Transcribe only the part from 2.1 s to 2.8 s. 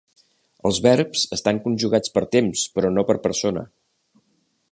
per temps